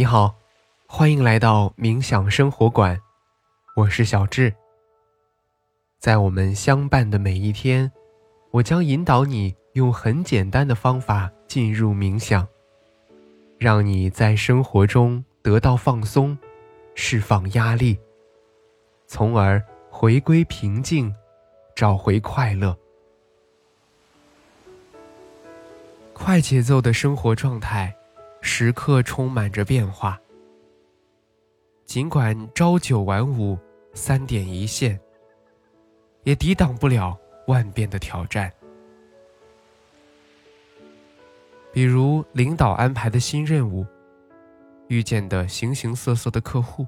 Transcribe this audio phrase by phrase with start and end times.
[0.00, 0.34] 你好，
[0.86, 2.98] 欢迎来到冥想生活馆，
[3.76, 4.50] 我是小智。
[5.98, 7.92] 在我们相伴的每一天，
[8.50, 12.48] 我将引导你用很简单的方法进入冥想，
[13.58, 16.38] 让你在生活中得到放松，
[16.94, 17.98] 释放压力，
[19.06, 21.14] 从而回归平静，
[21.76, 22.74] 找回快乐。
[26.14, 27.94] 快节奏的生活状态，
[28.40, 30.18] 时刻充满着变化。
[31.84, 33.58] 尽管朝九晚五、
[33.94, 34.98] 三点一线，
[36.22, 38.52] 也抵挡不了万变的挑战。
[41.72, 43.86] 比如领导安排的新任务，
[44.88, 46.86] 遇见的形形色色的客户。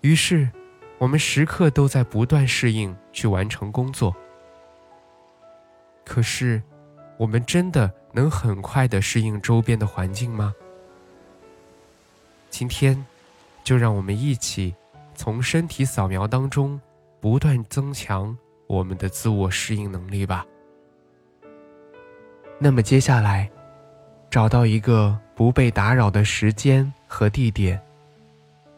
[0.00, 0.48] 于是，
[0.98, 4.14] 我们时刻都在不断适应，去完成工作。
[6.04, 6.62] 可是，
[7.18, 10.54] 我们真的能很快的适应周边的环境吗？
[12.50, 13.04] 今天，
[13.64, 14.74] 就让我们一起
[15.14, 16.80] 从身体扫描当中
[17.20, 20.46] 不断增强我们的自我适应能力吧。
[22.58, 23.50] 那么接下来，
[24.30, 27.80] 找到一个不被打扰的时间和地点，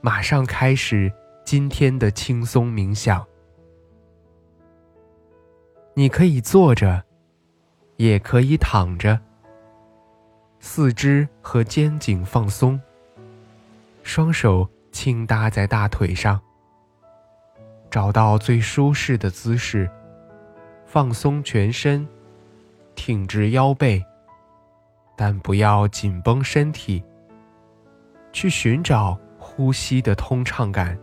[0.00, 1.12] 马上开始
[1.44, 3.24] 今天的轻松冥想。
[5.94, 7.07] 你可以坐着。
[7.98, 9.18] 也可以躺着，
[10.60, 12.80] 四肢和肩颈放松，
[14.04, 16.40] 双手轻搭在大腿上，
[17.90, 19.90] 找到最舒适的姿势，
[20.86, 22.06] 放松全身，
[22.94, 24.00] 挺直腰背，
[25.16, 27.02] 但不要紧绷身体，
[28.32, 30.96] 去寻找呼吸的通畅感。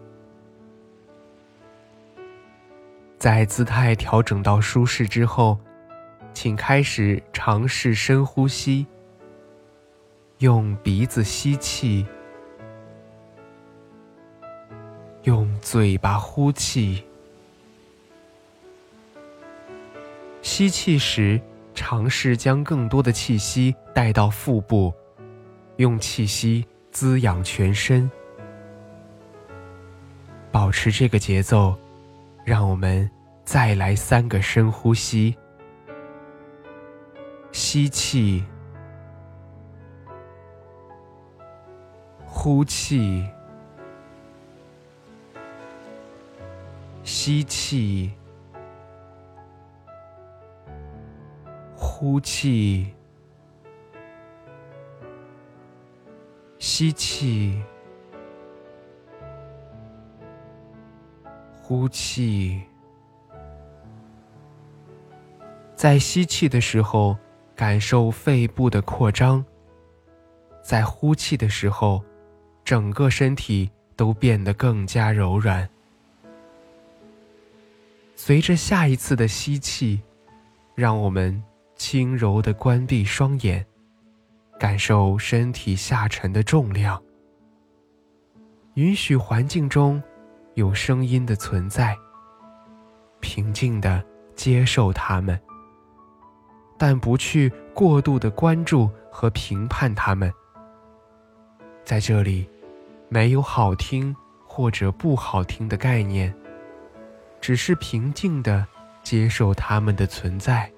[3.19, 5.59] 在姿态调整到舒适之后。
[6.36, 8.85] 请开始尝试深呼吸，
[10.40, 12.06] 用鼻子吸气，
[15.23, 17.01] 用嘴巴呼气。
[20.41, 21.40] 吸气时，
[21.73, 24.94] 尝试将更多的气息带到腹部，
[25.78, 28.12] 用气息滋养全身。
[30.52, 31.73] 保持这个节奏，
[32.44, 33.09] 让我们
[33.46, 35.34] 再来三个深呼吸。
[37.57, 38.43] 吸气，
[42.25, 43.25] 呼气，
[47.05, 48.11] 吸气，
[51.77, 52.93] 呼气，
[56.59, 57.63] 吸气，
[61.61, 62.61] 呼气。
[65.73, 67.17] 在吸气的时候。
[67.55, 69.43] 感受肺部的扩张，
[70.61, 72.03] 在呼气的时候，
[72.66, 75.67] 整个身体都变得更加柔软。
[78.16, 80.01] 随着下一次的吸气，
[80.73, 81.41] 让我们
[81.75, 83.66] 轻柔的关闭双眼，
[84.59, 87.01] 感受身体下沉的重量。
[88.73, 90.03] 允许环境中
[90.55, 91.95] 有声音的存在，
[93.22, 94.03] 平静的
[94.35, 95.39] 接受它们。
[96.78, 100.31] 但不去过度的关注和评判他们。
[101.84, 102.47] 在这里，
[103.09, 104.16] 没有好听
[104.46, 106.34] 或者不好听的概念，
[107.40, 108.66] 只是平静的
[109.03, 110.69] 接受他们的存在。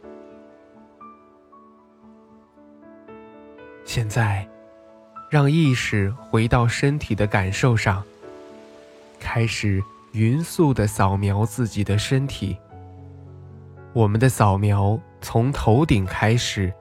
[3.86, 4.48] 现在，
[5.32, 8.04] 让意识回到身体的感受上，
[9.18, 9.82] 开始
[10.12, 12.58] 匀速的扫描自己的身体。
[13.98, 15.00] 我们的扫描。
[15.22, 16.72] 从头顶开始，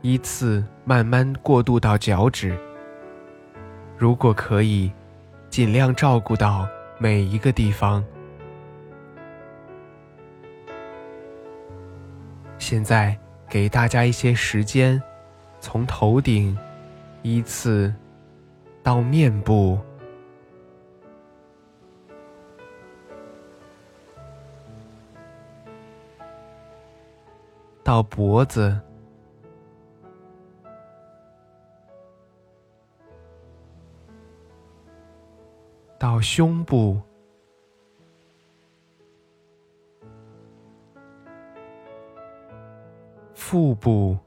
[0.00, 2.58] 依次慢慢过渡到脚趾。
[3.98, 4.90] 如果可以，
[5.50, 6.66] 尽量照顾到
[6.96, 8.02] 每一个地方。
[12.58, 13.14] 现在
[13.46, 15.00] 给大家一些时间，
[15.60, 16.56] 从头顶
[17.20, 17.94] 依次
[18.82, 19.78] 到面部。
[27.88, 28.78] 到脖子，
[35.98, 37.00] 到胸部，
[43.34, 44.18] 腹部，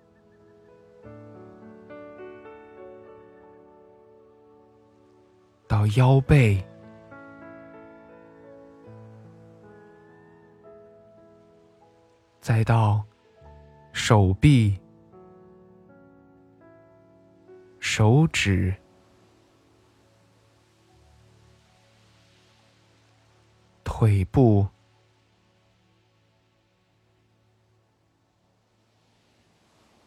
[5.67, 6.65] 到腰背，
[12.39, 13.05] 再到。
[13.93, 14.79] 手臂、
[17.79, 18.75] 手指、
[23.83, 24.67] 腿部，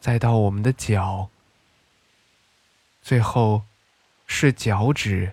[0.00, 1.30] 再到我们的脚，
[3.00, 3.62] 最后
[4.26, 5.32] 是脚趾。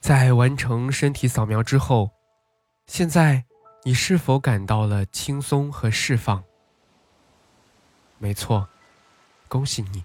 [0.00, 2.10] 在完成身体扫描之后，
[2.86, 3.46] 现在
[3.86, 6.42] 你是否感到了轻松和释放？
[8.18, 8.66] 没错。
[9.46, 10.02] 恭喜你，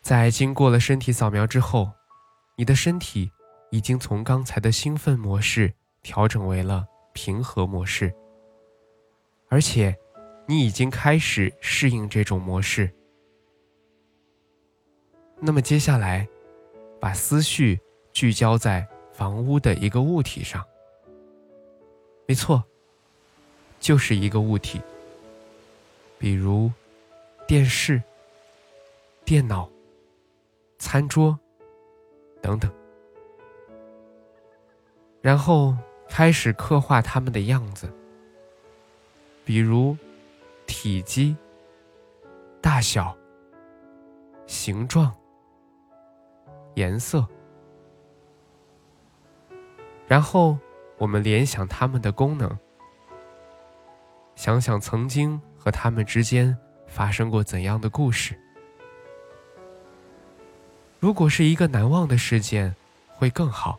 [0.00, 1.92] 在经过了身体扫描之后，
[2.56, 3.30] 你的身体
[3.70, 8.12] 已经从刚才的兴奋模式调整为了平和模式，
[9.50, 9.94] 而且
[10.48, 12.90] 你已经开始适应这种模式。
[15.38, 16.26] 那么接下来，
[16.98, 17.78] 把思绪
[18.14, 20.64] 聚焦在房屋的一个物体上。
[22.34, 22.64] 没错，
[23.78, 24.82] 就是一个物体，
[26.18, 26.68] 比如
[27.46, 28.02] 电视。
[29.24, 29.70] 电脑、
[30.76, 31.38] 餐桌
[32.42, 32.70] 等等，
[35.22, 35.74] 然后
[36.08, 37.88] 开始刻画它们的样子，
[39.46, 39.96] 比如
[40.66, 41.34] 体积、
[42.60, 43.16] 大小、
[44.46, 45.10] 形状、
[46.74, 47.26] 颜色，
[50.06, 50.58] 然后
[50.98, 52.58] 我们联想它们的功能，
[54.36, 56.56] 想想曾经和它们之间
[56.86, 58.38] 发生过怎样的故事。
[61.00, 62.74] 如果是一个难忘的事件，
[63.08, 63.78] 会更好。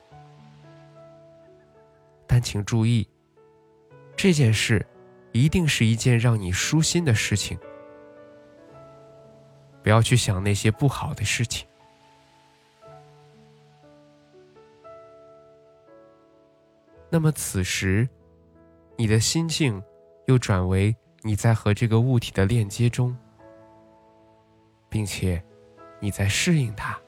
[2.27, 3.07] 但请注意，
[4.15, 4.85] 这件事
[5.31, 7.57] 一定是一件让你舒心的事情，
[9.81, 11.67] 不要去想那些不好的事情。
[17.15, 18.05] 那么此时，
[18.97, 19.81] 你的心境
[20.25, 23.15] 又转为你在和这个物体的链接中，
[24.89, 25.41] 并且
[26.01, 26.99] 你在适应它。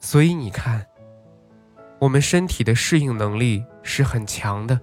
[0.00, 0.86] 所以你看，
[1.98, 4.78] 我们身体的适应能力是很强的。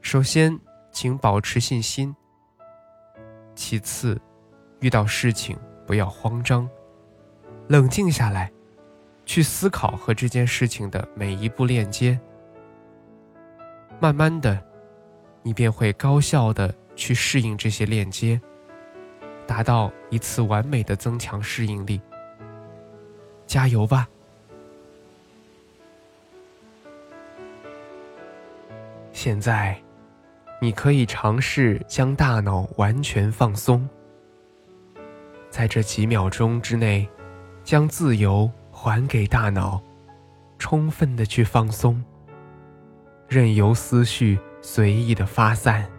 [0.00, 0.58] 首先，
[0.90, 2.12] 请保持信心；
[3.54, 4.20] 其次，
[4.80, 5.56] 遇到事情
[5.86, 6.68] 不要慌张，
[7.68, 8.50] 冷静下来，
[9.26, 12.18] 去思考和这件事情的每一步链接。
[14.00, 14.58] 慢慢的，
[15.42, 18.40] 你便会高效的去适应这些链接，
[19.46, 22.00] 达到一次完美的增强适应力。
[23.46, 24.08] 加油吧！
[29.12, 29.80] 现在，
[30.60, 33.88] 你可以尝试将大脑完全放松，
[35.48, 37.08] 在这几秒钟之内，
[37.64, 38.50] 将自由
[38.86, 39.82] 还给大脑，
[40.60, 42.00] 充分的去放松，
[43.26, 45.90] 任由思绪随意的发散，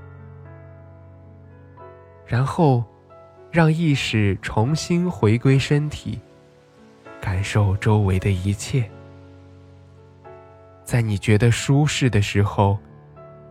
[2.26, 2.82] 然后
[3.52, 6.22] 让意识重新回归身体。
[7.20, 8.90] 感受周围的一切，
[10.86, 12.80] 在你觉得舒适的时候，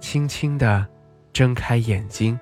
[0.01, 0.87] 轻轻的
[1.35, 2.41] 睁开眼睛。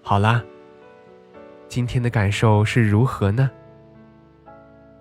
[0.00, 0.44] 好啦，
[1.66, 3.50] 今天的感受是如何呢？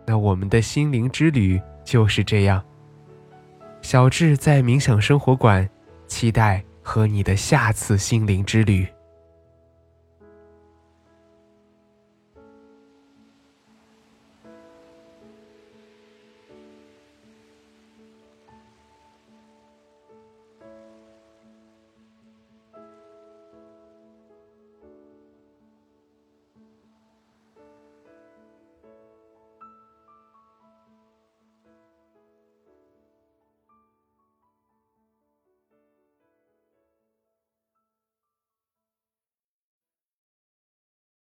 [0.09, 2.63] 那我们的心灵之旅就是这样。
[3.81, 5.69] 小智在冥想生活馆，
[6.07, 8.87] 期待和你的下次心灵之旅。